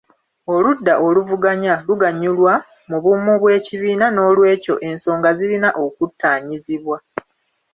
[0.53, 2.53] Oludda oluvuganya luganyulwa
[2.89, 6.97] mu bumu bw'ekibiina n'olwekyo ensonga zirina okuttaanyizibwa.